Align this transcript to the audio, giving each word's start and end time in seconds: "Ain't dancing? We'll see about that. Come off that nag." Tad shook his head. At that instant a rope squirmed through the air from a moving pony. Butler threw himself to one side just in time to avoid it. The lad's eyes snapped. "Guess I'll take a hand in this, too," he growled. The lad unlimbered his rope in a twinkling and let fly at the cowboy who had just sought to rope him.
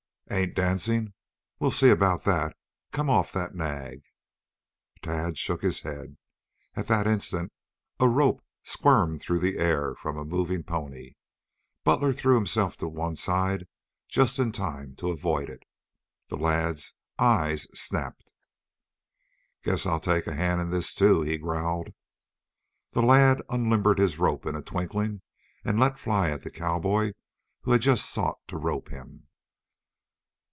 "Ain't 0.33 0.55
dancing? 0.55 1.13
We'll 1.59 1.71
see 1.71 1.89
about 1.89 2.23
that. 2.23 2.55
Come 2.93 3.09
off 3.09 3.33
that 3.33 3.53
nag." 3.53 4.05
Tad 5.01 5.37
shook 5.37 5.61
his 5.61 5.81
head. 5.81 6.15
At 6.73 6.87
that 6.87 7.05
instant 7.05 7.51
a 7.99 8.07
rope 8.07 8.41
squirmed 8.63 9.19
through 9.19 9.39
the 9.39 9.57
air 9.57 9.93
from 9.93 10.15
a 10.17 10.23
moving 10.23 10.63
pony. 10.63 11.15
Butler 11.83 12.13
threw 12.13 12.35
himself 12.35 12.77
to 12.77 12.87
one 12.87 13.17
side 13.17 13.67
just 14.07 14.39
in 14.39 14.53
time 14.53 14.95
to 14.95 15.09
avoid 15.09 15.49
it. 15.49 15.63
The 16.29 16.37
lad's 16.37 16.95
eyes 17.19 17.63
snapped. 17.77 18.31
"Guess 19.63 19.85
I'll 19.85 19.99
take 19.99 20.27
a 20.27 20.33
hand 20.33 20.61
in 20.61 20.69
this, 20.69 20.95
too," 20.95 21.23
he 21.23 21.37
growled. 21.37 21.89
The 22.93 23.01
lad 23.01 23.41
unlimbered 23.49 23.99
his 23.99 24.17
rope 24.17 24.45
in 24.45 24.55
a 24.55 24.61
twinkling 24.61 25.23
and 25.65 25.77
let 25.77 25.99
fly 25.99 26.29
at 26.29 26.43
the 26.43 26.49
cowboy 26.51 27.11
who 27.63 27.73
had 27.73 27.81
just 27.81 28.09
sought 28.09 28.39
to 28.47 28.55
rope 28.57 28.87
him. 28.87 29.27